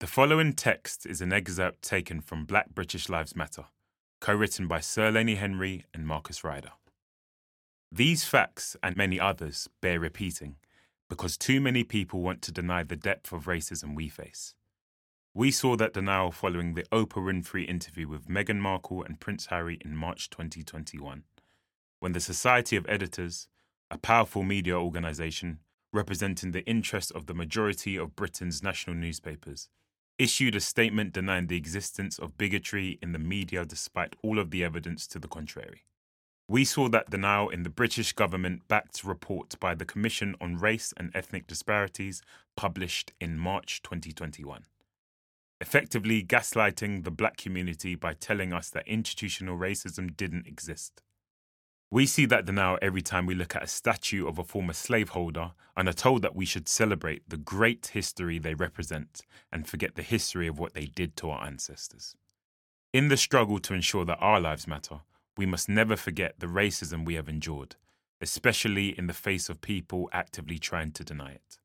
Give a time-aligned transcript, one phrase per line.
[0.00, 3.64] The following text is an excerpt taken from Black British Lives Matter,
[4.20, 6.70] co written by Sir Lenny Henry and Marcus Ryder.
[7.90, 10.54] These facts and many others bear repeating
[11.10, 14.54] because too many people want to deny the depth of racism we face.
[15.34, 19.78] We saw that denial following the Oprah Winfrey interview with Meghan Markle and Prince Harry
[19.84, 21.24] in March 2021,
[21.98, 23.48] when the Society of Editors,
[23.90, 25.58] a powerful media organisation
[25.92, 29.68] representing the interests of the majority of Britain's national newspapers,
[30.18, 34.64] issued a statement denying the existence of bigotry in the media despite all of the
[34.64, 35.84] evidence to the contrary.
[36.48, 40.94] We saw that denial in the British government backed report by the Commission on Race
[40.96, 42.22] and Ethnic Disparities
[42.56, 44.64] published in March 2021,
[45.60, 51.02] effectively gaslighting the black community by telling us that institutional racism didn't exist.
[51.90, 55.52] We see that denial every time we look at a statue of a former slaveholder
[55.74, 60.02] and are told that we should celebrate the great history they represent and forget the
[60.02, 62.14] history of what they did to our ancestors.
[62.92, 65.00] In the struggle to ensure that our lives matter,
[65.38, 67.76] we must never forget the racism we have endured,
[68.20, 71.58] especially in the face of people actively trying to deny it.